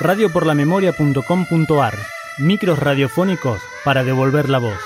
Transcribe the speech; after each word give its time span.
radioporlamemoria.com.ar 0.00 1.94
Micros 2.38 2.78
radiofónicos 2.78 3.62
para 3.84 4.04
devolver 4.04 4.50
la 4.50 4.58
voz. 4.58 4.78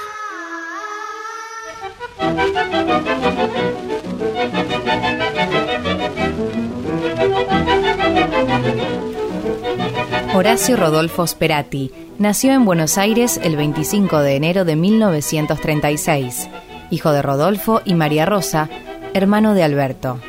Horacio 10.32 10.76
Rodolfo 10.76 11.26
Sperati 11.26 11.90
nació 12.18 12.52
en 12.52 12.64
Buenos 12.64 12.96
Aires 12.96 13.40
el 13.42 13.56
25 13.56 14.20
de 14.20 14.36
enero 14.36 14.64
de 14.64 14.76
1936, 14.76 16.48
hijo 16.90 17.10
de 17.10 17.20
Rodolfo 17.20 17.82
y 17.84 17.94
María 17.94 18.26
Rosa, 18.26 18.70
hermano 19.12 19.54
de 19.54 19.64
Alberto. 19.64 20.20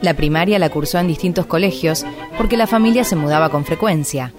La 0.00 0.14
primaria 0.14 0.58
la 0.58 0.70
cursó 0.70 0.98
en 0.98 1.08
distintos 1.08 1.46
colegios 1.46 2.06
porque 2.36 2.56
la 2.56 2.66
familia 2.66 3.04
se 3.04 3.16
mudaba 3.16 3.48
con 3.48 3.64
frecuencia. 3.64 4.32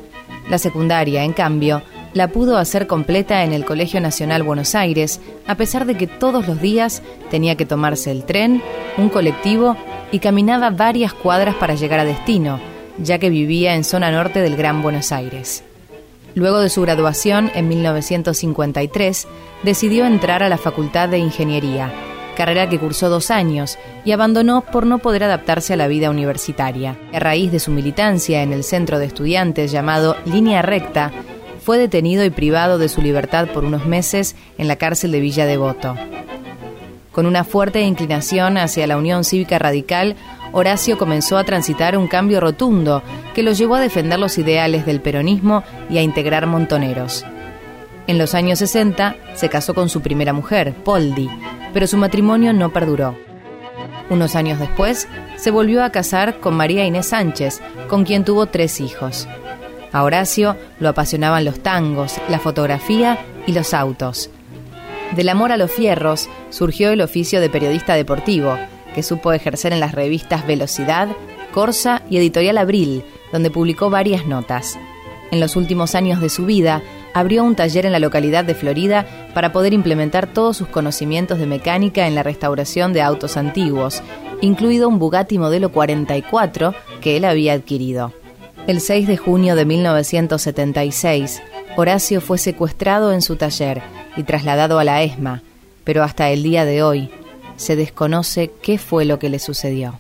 La 0.49 0.57
secundaria, 0.57 1.23
en 1.23 1.33
cambio, 1.33 1.81
la 2.13 2.29
pudo 2.29 2.57
hacer 2.57 2.87
completa 2.87 3.43
en 3.43 3.53
el 3.53 3.65
Colegio 3.65 4.01
Nacional 4.01 4.41
Buenos 4.43 4.73
Aires, 4.73 5.19
a 5.47 5.55
pesar 5.55 5.85
de 5.85 5.95
que 5.95 6.07
todos 6.07 6.47
los 6.47 6.61
días 6.61 7.03
tenía 7.29 7.55
que 7.55 7.65
tomarse 7.65 8.11
el 8.11 8.23
tren, 8.23 8.63
un 8.97 9.09
colectivo 9.09 9.75
y 10.11 10.19
caminaba 10.19 10.69
varias 10.71 11.13
cuadras 11.13 11.55
para 11.55 11.75
llegar 11.75 11.99
a 11.99 12.05
destino, 12.05 12.59
ya 12.97 13.19
que 13.19 13.29
vivía 13.29 13.75
en 13.75 13.83
zona 13.83 14.11
norte 14.11 14.41
del 14.41 14.55
Gran 14.55 14.81
Buenos 14.81 15.11
Aires. 15.11 15.63
Luego 16.35 16.59
de 16.59 16.69
su 16.69 16.81
graduación 16.81 17.51
en 17.53 17.67
1953, 17.67 19.27
decidió 19.63 20.05
entrar 20.05 20.41
a 20.41 20.49
la 20.49 20.57
Facultad 20.57 21.09
de 21.09 21.19
Ingeniería, 21.19 21.91
carrera 22.39 22.69
que 22.69 22.79
cursó 22.79 23.09
dos 23.09 23.31
años 23.31 23.77
y 24.05 24.13
abandonó 24.13 24.61
por 24.61 24.85
no 24.85 24.99
poder 24.99 25.25
adaptarse 25.25 25.73
a 25.73 25.75
la 25.75 25.89
vida 25.89 26.09
universitaria. 26.09 26.95
A 27.13 27.19
raíz 27.19 27.51
de 27.51 27.59
su 27.59 27.69
militancia 27.69 28.43
en 28.43 28.53
el 28.53 28.63
centro 28.63 28.97
de 28.97 29.07
estudiantes 29.07 29.73
llamado 29.73 30.15
Línea 30.23 30.61
Recta, 30.61 31.11
fue 31.65 31.77
detenido 31.77 32.23
y 32.23 32.29
privado 32.29 32.77
de 32.77 32.87
su 32.87 33.01
libertad 33.01 33.49
por 33.49 33.65
unos 33.65 33.85
meses 33.85 34.37
en 34.57 34.69
la 34.69 34.77
cárcel 34.77 35.11
de 35.11 35.19
Villa 35.19 35.45
Devoto. 35.45 35.95
Con 37.11 37.25
una 37.25 37.43
fuerte 37.43 37.81
inclinación 37.81 38.57
hacia 38.57 38.87
la 38.87 38.95
Unión 38.95 39.25
Cívica 39.25 39.59
Radical, 39.59 40.15
Horacio 40.53 40.97
comenzó 40.97 41.37
a 41.37 41.43
transitar 41.43 41.97
un 41.97 42.07
cambio 42.07 42.39
rotundo 42.39 43.03
que 43.35 43.43
lo 43.43 43.51
llevó 43.51 43.75
a 43.75 43.81
defender 43.81 44.17
los 44.17 44.37
ideales 44.37 44.85
del 44.85 45.01
peronismo 45.01 45.63
y 45.89 45.97
a 45.97 46.03
integrar 46.03 46.47
montoneros. 46.47 47.25
En 48.07 48.17
los 48.17 48.33
años 48.33 48.59
60 48.59 49.17
se 49.35 49.49
casó 49.49 49.73
con 49.73 49.89
su 49.89 50.01
primera 50.01 50.31
mujer, 50.31 50.73
Poldi, 50.73 51.29
pero 51.73 51.87
su 51.87 51.97
matrimonio 51.97 52.53
no 52.53 52.71
perduró. 52.71 53.15
Unos 54.09 54.35
años 54.35 54.59
después, 54.59 55.07
se 55.37 55.51
volvió 55.51 55.83
a 55.83 55.91
casar 55.91 56.39
con 56.39 56.55
María 56.55 56.85
Inés 56.85 57.07
Sánchez, 57.07 57.61
con 57.87 58.03
quien 58.03 58.25
tuvo 58.25 58.47
tres 58.47 58.81
hijos. 58.81 59.27
A 59.91 60.03
Horacio 60.03 60.55
lo 60.79 60.89
apasionaban 60.89 61.45
los 61.45 61.61
tangos, 61.61 62.19
la 62.29 62.39
fotografía 62.39 63.17
y 63.47 63.53
los 63.53 63.73
autos. 63.73 64.29
Del 65.15 65.29
amor 65.29 65.51
a 65.51 65.57
los 65.57 65.71
fierros 65.71 66.29
surgió 66.49 66.91
el 66.91 67.01
oficio 67.01 67.41
de 67.41 67.49
periodista 67.49 67.95
deportivo, 67.95 68.57
que 68.93 69.01
supo 69.03 69.33
ejercer 69.33 69.73
en 69.73 69.79
las 69.79 69.93
revistas 69.93 70.45
Velocidad, 70.45 71.07
Corsa 71.51 72.03
y 72.09 72.17
Editorial 72.17 72.57
Abril, 72.57 73.03
donde 73.31 73.49
publicó 73.49 73.89
varias 73.89 74.25
notas. 74.25 74.77
En 75.31 75.39
los 75.39 75.55
últimos 75.55 75.95
años 75.95 76.21
de 76.21 76.29
su 76.29 76.45
vida, 76.45 76.81
abrió 77.19 77.43
un 77.43 77.55
taller 77.55 77.85
en 77.85 77.91
la 77.91 77.99
localidad 77.99 78.45
de 78.45 78.55
Florida 78.55 79.05
para 79.33 79.51
poder 79.51 79.73
implementar 79.73 80.27
todos 80.27 80.55
sus 80.55 80.69
conocimientos 80.69 81.37
de 81.37 81.45
mecánica 81.45 82.07
en 82.07 82.15
la 82.15 82.23
restauración 82.23 82.93
de 82.93 83.01
autos 83.01 83.35
antiguos, 83.35 84.01
incluido 84.41 84.87
un 84.87 84.99
Bugatti 84.99 85.37
modelo 85.37 85.69
44 85.71 86.73
que 87.01 87.17
él 87.17 87.25
había 87.25 87.53
adquirido. 87.53 88.13
El 88.67 88.79
6 88.79 89.07
de 89.07 89.17
junio 89.17 89.55
de 89.55 89.65
1976, 89.65 91.41
Horacio 91.75 92.21
fue 92.21 92.37
secuestrado 92.37 93.11
en 93.11 93.21
su 93.21 93.35
taller 93.35 93.81
y 94.15 94.23
trasladado 94.23 94.79
a 94.79 94.83
la 94.83 95.03
ESMA, 95.03 95.43
pero 95.83 96.03
hasta 96.03 96.29
el 96.29 96.43
día 96.43 96.63
de 96.63 96.83
hoy 96.83 97.09
se 97.57 97.75
desconoce 97.75 98.51
qué 98.61 98.77
fue 98.77 99.03
lo 99.03 99.19
que 99.19 99.29
le 99.29 99.39
sucedió. 99.39 99.99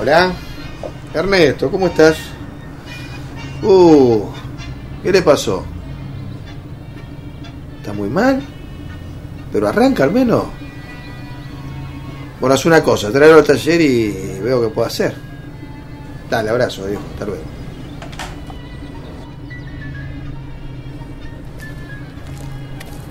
Hola. 0.00 0.32
Ernesto, 1.12 1.70
¿cómo 1.70 1.88
estás? 1.88 2.16
Uh, 3.62 4.24
¿qué 5.02 5.12
le 5.12 5.20
pasó? 5.20 5.62
¿Está 7.78 7.92
muy 7.92 8.08
mal? 8.08 8.40
Pero 9.52 9.68
arranca 9.68 10.04
al 10.04 10.10
menos. 10.10 10.44
Bueno, 12.40 12.54
haz 12.54 12.64
una 12.64 12.82
cosa, 12.82 13.12
tráelo 13.12 13.36
al 13.36 13.44
taller 13.44 13.78
y 13.78 14.38
veo 14.42 14.62
qué 14.62 14.68
puedo 14.68 14.86
hacer. 14.86 15.14
Dale, 16.30 16.48
abrazo, 16.48 16.86
viejo. 16.86 17.02
Hasta 17.12 17.26
luego. 17.26 17.42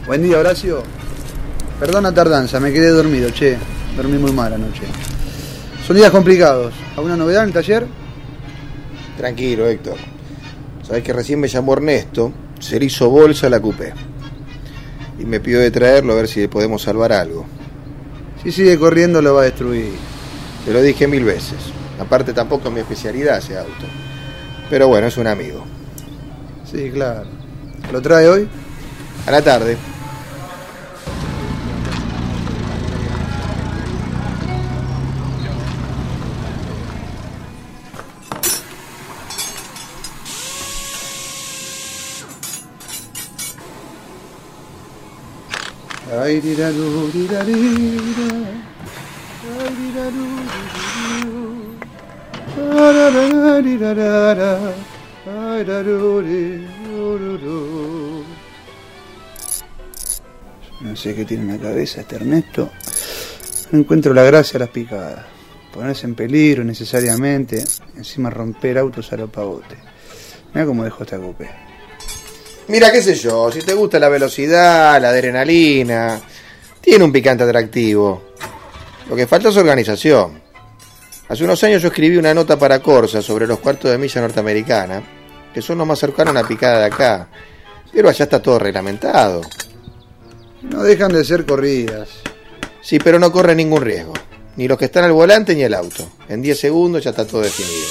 Buen 0.08 0.24
día, 0.24 0.40
Horacio. 0.40 0.82
Perdona 1.80 2.12
tardanza, 2.12 2.60
me 2.60 2.74
quedé 2.74 2.90
dormido, 2.90 3.30
che. 3.30 3.60
Dormí 3.96 4.18
muy 4.18 4.32
mal 4.32 4.54
anoche. 4.54 4.88
Son 5.90 5.98
días 5.98 6.12
complicados. 6.12 6.72
¿Alguna 6.96 7.18
novedad 7.18 7.42
en 7.42 7.48
el 7.48 7.54
taller? 7.54 7.88
Tranquilo, 9.18 9.68
Héctor. 9.68 9.96
Sabes 10.88 11.02
que 11.02 11.12
recién 11.12 11.40
me 11.40 11.48
llamó 11.48 11.74
Ernesto, 11.74 12.32
se 12.60 12.80
le 12.80 12.86
hizo 12.86 13.10
bolsa 13.10 13.50
la 13.50 13.60
cupé. 13.60 13.92
Y 15.18 15.26
me 15.26 15.40
pidió 15.40 15.60
de 15.60 15.72
traerlo 15.72 16.14
a 16.14 16.18
ver 16.18 16.28
si 16.28 16.42
le 16.42 16.48
podemos 16.48 16.84
salvar 16.84 17.12
algo. 17.12 17.44
Si 18.44 18.52
sigue 18.52 18.78
corriendo 18.78 19.20
lo 19.20 19.34
va 19.34 19.42
a 19.42 19.46
destruir. 19.46 19.94
Te 20.64 20.74
lo 20.74 20.84
dije 20.84 21.08
mil 21.08 21.24
veces. 21.24 21.58
Aparte 22.00 22.34
tampoco 22.34 22.68
es 22.68 22.74
mi 22.76 22.82
especialidad 22.82 23.40
ese 23.40 23.58
auto. 23.58 23.88
Pero 24.70 24.90
bueno, 24.90 25.08
es 25.08 25.18
un 25.18 25.26
amigo. 25.26 25.66
Sí, 26.72 26.92
claro. 26.92 27.26
¿Lo 27.92 28.00
trae 28.00 28.30
hoy? 28.30 28.48
A 29.26 29.32
la 29.32 29.42
tarde. 29.42 29.76
Ay, 46.12 46.42
diraru, 46.42 47.12
diraru. 47.14 48.50
No 60.82 60.96
sé 60.96 61.14
qué 61.14 61.26
tiene 61.26 61.44
en 61.44 61.50
la 61.50 61.70
cabeza 61.70 62.02
este 62.02 62.16
Ernesto. 62.16 62.72
No 63.72 63.80
encuentro 63.80 64.14
la 64.14 64.24
gracia 64.24 64.58
a 64.58 64.62
las 64.62 64.70
picadas. 64.70 65.26
Ponerse 65.72 66.08
en 66.08 66.16
peligro 66.16 66.64
necesariamente. 66.64 67.64
Encima 67.96 68.32
romper 68.32 68.80
autos 68.80 69.14
a 69.14 69.18
lo 69.18 69.28
pavote. 69.28 69.78
Mira 70.54 70.66
cómo 70.66 70.84
dejó 70.84 71.04
esta 71.04 71.20
cope. 71.20 71.69
Mira, 72.70 72.92
qué 72.92 73.02
sé 73.02 73.16
yo, 73.16 73.52
si 73.52 73.62
te 73.64 73.74
gusta 73.74 73.98
la 73.98 74.10
velocidad, 74.10 75.02
la 75.02 75.10
adrenalina, 75.10 76.22
tiene 76.80 77.04
un 77.04 77.12
picante 77.12 77.44
atractivo. 77.44 78.30
Lo 79.10 79.16
que 79.16 79.26
falta 79.26 79.50
es 79.50 79.58
organización. 79.58 80.40
Hace 81.30 81.44
unos 81.46 81.64
años 81.64 81.82
yo 81.82 81.88
escribí 81.88 82.18
una 82.18 82.32
nota 82.32 82.60
para 82.60 82.80
Corsa 82.80 83.24
sobre 83.24 83.48
los 83.48 83.58
cuartos 83.58 83.90
de 83.90 83.98
milla 83.98 84.22
norteamericana, 84.22 85.02
que 85.52 85.64
son 85.64 85.80
los 85.80 85.88
más 85.88 85.98
cercanos 85.98 86.36
a 86.36 86.40
una 86.40 86.48
picada 86.48 86.82
de 86.82 86.86
acá. 86.86 87.28
Pero 87.92 88.08
allá 88.08 88.26
está 88.26 88.40
todo 88.40 88.60
reglamentado. 88.60 89.42
No 90.62 90.84
dejan 90.84 91.12
de 91.12 91.26
ser 91.26 91.48
corridas. 91.48 92.10
Sí, 92.84 93.00
pero 93.00 93.18
no 93.18 93.32
corre 93.32 93.56
ningún 93.56 93.82
riesgo. 93.82 94.14
Ni 94.58 94.68
los 94.68 94.78
que 94.78 94.86
están 94.86 95.06
al 95.06 95.14
volante 95.14 95.56
ni 95.56 95.64
el 95.64 95.74
auto. 95.74 96.08
En 96.28 96.44
10 96.44 96.60
segundos 96.60 97.04
ya 97.04 97.10
está 97.10 97.26
todo 97.26 97.42
definido. 97.42 97.88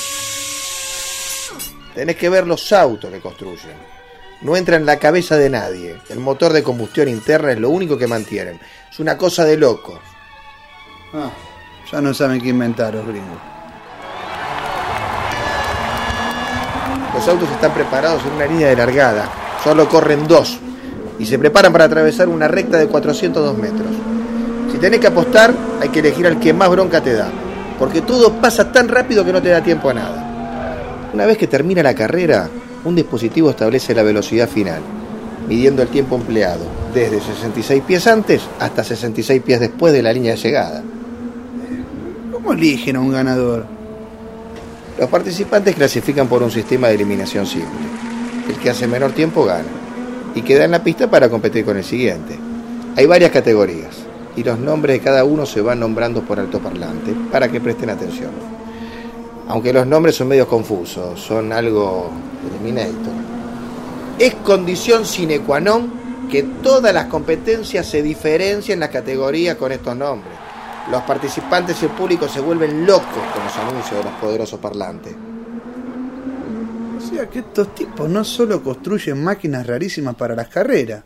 Tenés 1.96 2.14
que 2.14 2.28
ver 2.28 2.46
los 2.46 2.72
autos 2.72 3.10
que 3.10 3.18
construyen. 3.18 3.97
No 4.40 4.56
entra 4.56 4.76
en 4.76 4.86
la 4.86 4.98
cabeza 4.98 5.36
de 5.36 5.50
nadie. 5.50 5.96
El 6.08 6.20
motor 6.20 6.52
de 6.52 6.62
combustión 6.62 7.08
interna 7.08 7.52
es 7.52 7.58
lo 7.58 7.70
único 7.70 7.98
que 7.98 8.06
mantienen. 8.06 8.60
Es 8.90 9.00
una 9.00 9.16
cosa 9.16 9.44
de 9.44 9.56
loco. 9.56 9.98
Ah, 11.12 11.30
ya 11.90 12.00
no 12.00 12.14
saben 12.14 12.40
qué 12.40 12.50
inventar 12.50 12.94
los 12.94 13.06
gringos. 13.06 13.38
Los 17.14 17.26
autos 17.26 17.50
están 17.50 17.74
preparados 17.74 18.24
en 18.26 18.32
una 18.32 18.46
línea 18.46 18.68
de 18.68 18.76
largada. 18.76 19.28
Solo 19.64 19.88
corren 19.88 20.28
dos 20.28 20.60
y 21.18 21.26
se 21.26 21.36
preparan 21.36 21.72
para 21.72 21.86
atravesar 21.86 22.28
una 22.28 22.46
recta 22.46 22.78
de 22.78 22.86
402 22.86 23.58
metros. 23.58 23.88
Si 24.70 24.78
tenés 24.78 25.00
que 25.00 25.08
apostar, 25.08 25.52
hay 25.80 25.88
que 25.88 25.98
elegir 25.98 26.28
al 26.28 26.38
que 26.38 26.52
más 26.52 26.68
bronca 26.68 27.00
te 27.00 27.14
da, 27.14 27.28
porque 27.76 28.02
todo 28.02 28.34
pasa 28.34 28.70
tan 28.70 28.86
rápido 28.88 29.24
que 29.24 29.32
no 29.32 29.42
te 29.42 29.48
da 29.48 29.62
tiempo 29.62 29.90
a 29.90 29.94
nada. 29.94 31.10
Una 31.12 31.26
vez 31.26 31.38
que 31.38 31.48
termina 31.48 31.82
la 31.82 31.94
carrera, 31.94 32.48
un 32.88 32.96
dispositivo 32.96 33.50
establece 33.50 33.94
la 33.94 34.02
velocidad 34.02 34.48
final, 34.48 34.80
midiendo 35.46 35.82
el 35.82 35.88
tiempo 35.88 36.16
empleado, 36.16 36.64
desde 36.94 37.20
66 37.20 37.82
pies 37.86 38.06
antes 38.06 38.42
hasta 38.58 38.82
66 38.82 39.42
pies 39.42 39.60
después 39.60 39.92
de 39.92 40.02
la 40.02 40.12
línea 40.12 40.32
de 40.32 40.38
llegada. 40.38 40.82
¿Cómo 42.32 42.52
eligen 42.52 42.96
a 42.96 43.00
un 43.00 43.12
ganador? 43.12 43.66
Los 44.98 45.08
participantes 45.08 45.76
clasifican 45.76 46.28
por 46.28 46.42
un 46.42 46.50
sistema 46.50 46.88
de 46.88 46.94
eliminación 46.94 47.46
simple. 47.46 47.68
El 48.48 48.56
que 48.56 48.70
hace 48.70 48.86
menor 48.86 49.12
tiempo 49.12 49.44
gana 49.44 49.68
y 50.34 50.42
queda 50.42 50.64
en 50.64 50.70
la 50.70 50.82
pista 50.82 51.08
para 51.08 51.28
competir 51.28 51.64
con 51.64 51.76
el 51.76 51.84
siguiente. 51.84 52.36
Hay 52.96 53.06
varias 53.06 53.30
categorías 53.30 53.94
y 54.34 54.42
los 54.42 54.58
nombres 54.58 54.94
de 54.94 55.04
cada 55.04 55.24
uno 55.24 55.46
se 55.46 55.60
van 55.60 55.80
nombrando 55.80 56.22
por 56.22 56.40
altoparlante 56.40 57.14
para 57.30 57.48
que 57.48 57.60
presten 57.60 57.90
atención. 57.90 58.57
Aunque 59.48 59.72
los 59.72 59.86
nombres 59.86 60.14
son 60.14 60.28
medios 60.28 60.46
confusos, 60.46 61.18
son 61.18 61.52
algo 61.52 62.10
eliminator. 62.50 63.14
Es 64.18 64.34
condición 64.44 65.06
sine 65.06 65.40
qua 65.40 65.58
non 65.58 66.28
que 66.28 66.42
todas 66.62 66.92
las 66.92 67.06
competencias 67.06 67.86
se 67.86 68.02
diferencien 68.02 68.80
las 68.80 68.90
categorías 68.90 69.56
con 69.56 69.72
estos 69.72 69.96
nombres. 69.96 70.36
Los 70.90 71.02
participantes 71.02 71.80
y 71.80 71.86
el 71.86 71.92
público 71.92 72.28
se 72.28 72.40
vuelven 72.40 72.84
locos 72.84 73.24
con 73.32 73.44
los 73.44 73.56
anuncios 73.56 73.98
de 73.98 74.04
los 74.04 74.20
poderosos 74.20 74.60
parlantes. 74.60 75.14
O 76.98 77.00
sea 77.00 77.30
que 77.30 77.38
estos 77.38 77.74
tipos 77.74 78.08
no 78.08 78.24
solo 78.24 78.62
construyen 78.62 79.22
máquinas 79.22 79.66
rarísimas 79.66 80.14
para 80.14 80.34
las 80.34 80.48
carreras, 80.48 81.04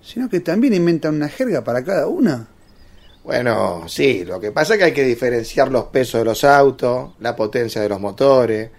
sino 0.00 0.28
que 0.28 0.40
también 0.40 0.74
inventan 0.74 1.16
una 1.16 1.28
jerga 1.28 1.64
para 1.64 1.82
cada 1.82 2.06
una. 2.06 2.46
Bueno, 3.30 3.84
sí, 3.86 4.24
lo 4.24 4.40
que 4.40 4.50
pasa 4.50 4.74
es 4.74 4.78
que 4.78 4.86
hay 4.86 4.92
que 4.92 5.04
diferenciar 5.04 5.70
los 5.70 5.84
pesos 5.84 6.20
de 6.20 6.24
los 6.24 6.42
autos, 6.42 7.12
la 7.20 7.36
potencia 7.36 7.80
de 7.80 7.88
los 7.88 8.00
motores. 8.00 8.70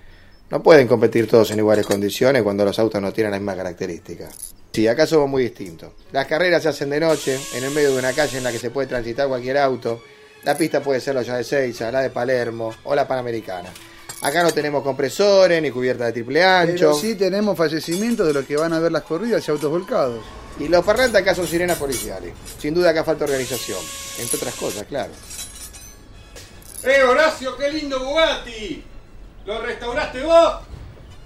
No 0.49 0.61
pueden 0.61 0.89
competir 0.89 1.25
todos 1.25 1.51
en 1.51 1.59
iguales 1.59 1.85
condiciones 1.85 2.43
cuando 2.43 2.65
los 2.65 2.77
autos 2.77 3.01
no 3.01 3.13
tienen 3.13 3.31
las 3.31 3.39
mismas 3.39 3.55
características. 3.55 4.53
Sí, 4.73 4.89
acá 4.89 5.07
somos 5.07 5.29
muy 5.29 5.43
distintos. 5.43 5.93
Las 6.11 6.27
carreras 6.27 6.63
se 6.63 6.67
hacen 6.67 6.89
de 6.89 6.99
noche, 6.99 7.39
en 7.55 7.63
el 7.63 7.71
medio 7.71 7.93
de 7.93 7.99
una 7.99 8.11
calle 8.11 8.39
en 8.39 8.43
la 8.43 8.51
que 8.51 8.59
se 8.59 8.71
puede 8.71 8.89
transitar 8.89 9.29
cualquier 9.29 9.57
auto. 9.57 10.01
La 10.43 10.57
pista 10.57 10.81
puede 10.81 10.99
ser 10.99 11.15
la 11.15 11.21
de 11.21 11.45
Seiza, 11.45 11.89
la 11.89 12.01
de 12.01 12.09
Palermo 12.09 12.73
o 12.83 12.93
la 12.93 13.07
Panamericana. 13.07 13.69
Acá 14.21 14.43
no 14.43 14.51
tenemos 14.51 14.83
compresores 14.83 15.61
ni 15.61 15.71
cubierta 15.71 16.07
de 16.07 16.11
triple 16.11 16.43
ancho. 16.43 16.73
Pero 16.73 16.93
sí 16.95 17.15
tenemos 17.15 17.57
fallecimientos 17.57 18.27
de 18.27 18.33
los 18.33 18.45
que 18.45 18.57
van 18.57 18.73
a 18.73 18.79
ver 18.79 18.91
las 18.91 19.03
corridas 19.03 19.47
y 19.47 19.51
autos 19.51 19.71
volcados. 19.71 20.19
Y 20.59 20.67
los 20.67 20.83
parlantes 20.85 21.21
acá 21.21 21.33
son 21.33 21.47
sirenas 21.47 21.77
policiales. 21.77 22.33
Sin 22.59 22.73
duda 22.73 22.91
acá 22.91 23.03
falta 23.03 23.25
organización. 23.25 23.79
Entre 24.19 24.37
otras 24.37 24.55
cosas, 24.55 24.85
claro. 24.85 25.11
¡Eh, 26.83 27.03
Horacio, 27.03 27.55
qué 27.57 27.71
lindo 27.71 28.03
Bugatti! 28.03 28.83
¿Lo 29.45 29.61
restauraste 29.61 30.23
vos? 30.23 30.53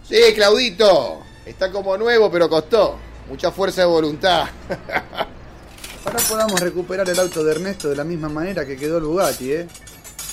Sí, 0.08 0.34
Claudito. 0.36 1.22
Está 1.46 1.72
como 1.72 1.98
nuevo, 1.98 2.32
pero 2.32 2.50
costó. 2.50 2.98
Mucha 3.30 3.52
fuerza 3.52 3.82
de 3.82 3.88
voluntad. 3.88 4.48
Ahora 6.06 6.20
podamos 6.30 6.60
recuperar 6.60 7.10
el 7.10 7.20
auto 7.20 7.44
de 7.44 7.52
Ernesto 7.52 7.90
de 7.90 7.96
la 7.96 8.04
misma 8.04 8.30
manera 8.30 8.66
que 8.66 8.78
quedó 8.78 8.98
el 9.00 9.06
Bugatti, 9.06 9.52
¿eh? 9.52 9.68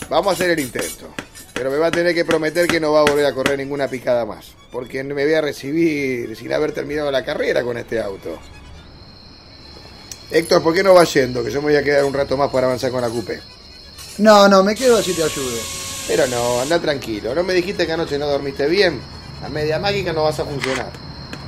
Vamos 0.09 0.33
a 0.33 0.35
hacer 0.35 0.50
el 0.50 0.61
intento. 0.61 1.09
Pero 1.55 1.71
me 1.71 1.79
va 1.79 1.87
a 1.87 1.91
tener 1.91 2.15
que 2.15 2.25
prometer 2.25 2.67
que 2.67 2.81
no 2.81 2.93
va 2.93 3.00
a 3.00 3.05
volver 3.05 3.25
a 3.27 3.35
correr 3.35 3.59
ninguna 3.59 3.89
picada 3.89 4.27
más. 4.27 4.53
Porque 4.71 5.03
me 5.05 5.25
voy 5.25 5.35
a 5.35 5.41
recibir 5.41 6.35
sin 6.37 6.53
haber 6.53 6.73
terminado 6.73 7.11
la 7.11 7.25
carrera 7.25 7.62
con 7.62 7.79
este 7.79 8.00
auto. 8.00 8.39
Héctor, 10.32 10.62
¿por 10.62 10.73
qué 10.73 10.82
no 10.82 10.94
va 10.94 11.05
yendo? 11.05 11.44
Que 11.44 11.50
yo 11.50 11.61
me 11.61 11.69
voy 11.69 11.76
a 11.76 11.84
quedar 11.84 12.06
un 12.06 12.14
rato 12.14 12.38
más 12.38 12.50
para 12.50 12.67
avanzar 12.67 12.90
con 12.90 13.02
la 13.02 13.11
coupé. 13.11 13.43
No, 14.17 14.49
no, 14.49 14.62
me 14.64 14.75
quedo 14.75 14.96
así 14.96 15.12
te 15.12 15.23
ayudo. 15.23 15.58
Pero 16.08 16.26
no, 16.26 16.62
anda 16.62 16.79
tranquilo. 16.79 17.34
¿No 17.34 17.43
me 17.43 17.52
dijiste 17.52 17.87
que 17.87 17.93
anoche 17.93 18.19
no 18.19 18.26
dormiste 18.26 18.67
bien? 18.67 18.99
La 19.43 19.50
media 19.50 19.79
mágica 19.79 20.14
no 20.14 20.25
vas 20.25 20.40
a 20.40 20.46
funcionar. 20.46 20.90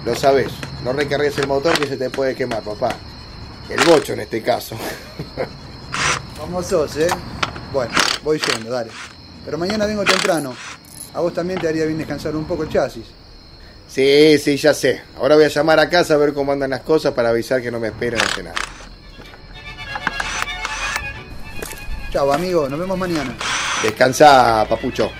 Lo 0.04 0.14
sabes. 0.14 0.52
No 0.84 0.92
recargues 0.92 1.38
el 1.38 1.46
motor 1.46 1.78
que 1.78 1.86
se 1.86 1.96
te 1.96 2.10
puede 2.10 2.34
quemar, 2.34 2.62
papá. 2.62 2.94
El 3.70 3.82
bocho 3.84 4.12
en 4.12 4.20
este 4.20 4.42
caso. 4.42 4.76
Como 6.38 6.62
sos, 6.62 6.94
¿eh? 6.98 7.08
Bueno, 7.72 7.92
voy 8.22 8.38
yendo, 8.38 8.70
dale. 8.70 8.90
Pero 9.46 9.56
mañana 9.56 9.86
vengo 9.86 10.04
temprano. 10.04 10.54
A 11.14 11.20
vos 11.20 11.32
también 11.32 11.58
te 11.58 11.68
haría 11.68 11.86
bien 11.86 11.96
descansar 11.96 12.36
un 12.36 12.44
poco 12.44 12.64
el 12.64 12.68
chasis. 12.68 13.06
Sí, 13.88 14.38
sí, 14.38 14.58
ya 14.58 14.74
sé. 14.74 15.00
Ahora 15.18 15.36
voy 15.36 15.44
a 15.44 15.48
llamar 15.48 15.80
a 15.80 15.88
casa 15.88 16.14
a 16.14 16.16
ver 16.18 16.34
cómo 16.34 16.52
andan 16.52 16.70
las 16.70 16.80
cosas 16.80 17.14
para 17.14 17.30
avisar 17.30 17.62
que 17.62 17.70
no 17.70 17.80
me 17.80 17.88
esperen 17.88 18.20
a 18.20 18.26
cenar. 18.26 18.73
Chao, 22.14 22.32
amigo. 22.32 22.68
Nos 22.68 22.78
vemos 22.78 22.96
mañana. 22.96 23.34
Descansa, 23.82 24.64
papucho. 24.68 25.10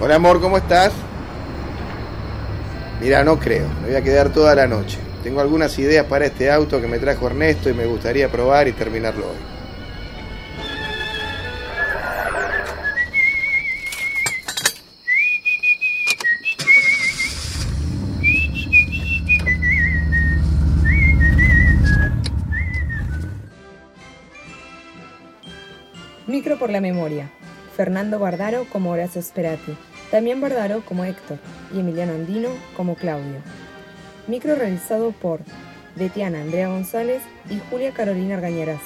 Hola 0.00 0.14
amor, 0.14 0.40
¿cómo 0.40 0.56
estás? 0.56 0.94
Mira, 3.02 3.24
no 3.24 3.38
creo, 3.38 3.68
me 3.82 3.88
voy 3.88 3.96
a 3.96 4.00
quedar 4.00 4.32
toda 4.32 4.54
la 4.54 4.66
noche. 4.66 4.96
Tengo 5.22 5.42
algunas 5.42 5.78
ideas 5.78 6.06
para 6.06 6.24
este 6.24 6.50
auto 6.50 6.80
que 6.80 6.86
me 6.86 6.98
trajo 6.98 7.26
Ernesto 7.26 7.68
y 7.68 7.74
me 7.74 7.84
gustaría 7.84 8.32
probar 8.32 8.68
y 8.68 8.72
terminarlo 8.72 9.26
hoy. 9.26 9.55
Micro 26.46 26.60
por 26.60 26.70
la 26.70 26.80
memoria. 26.80 27.28
Fernando 27.76 28.20
Bardaro 28.20 28.66
como 28.70 28.92
Horacio 28.92 29.20
Sperati. 29.20 29.76
También 30.12 30.40
Bardaro 30.40 30.80
como 30.84 31.04
Héctor 31.04 31.40
y 31.74 31.80
Emiliano 31.80 32.12
Andino 32.12 32.50
como 32.76 32.94
Claudio. 32.94 33.40
Micro 34.28 34.54
realizado 34.54 35.10
por 35.10 35.40
Betiana 35.96 36.42
Andrea 36.42 36.68
González 36.68 37.20
y 37.50 37.58
Julia 37.68 37.90
Carolina 37.90 38.36
Argañarás. 38.36 38.80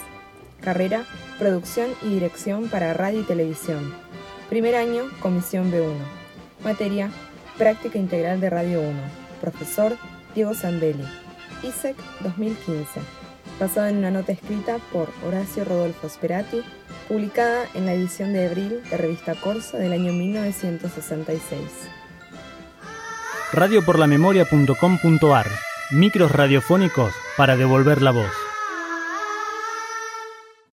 Carrera, 0.63 1.05
producción 1.39 1.91
y 2.01 2.09
dirección 2.09 2.71
para 2.71 2.95
radio 2.95 3.21
y 3.21 3.25
televisión. 3.25 3.95
Primer 4.49 4.75
año, 4.75 5.03
Comisión 5.21 5.71
B1. 5.71 5.99
Materia, 6.65 7.11
Práctica 7.59 7.99
Integral 7.99 8.41
de 8.41 8.49
Radio 8.49 8.81
1. 8.81 8.91
Profesor, 9.43 9.99
Diego 10.35 10.55
Zambelli. 10.55 11.05
ISEC 11.63 11.95
2015. 12.21 13.01
Basado 13.61 13.89
en 13.89 13.99
una 13.99 14.11
nota 14.11 14.33
escrita 14.33 14.79
por 14.91 15.11
Horacio 15.27 15.67
Rodolfo 15.67 16.09
Sperati, 16.09 16.63
publicada 17.11 17.67
en 17.75 17.87
la 17.87 17.93
edición 17.93 18.33
de 18.33 18.47
abril 18.47 18.81
de 18.89 18.97
Revista 18.97 19.35
Corsa 19.35 19.79
del 19.79 19.93
año 19.93 20.13
1966. 20.13 21.61
Radioporlamemoria.com.ar 23.53 25.47
Micros 25.91 26.31
radiofónicos 26.31 27.13
para 27.37 27.57
devolver 27.57 28.01
la 28.01 28.13
voz. 28.13 28.50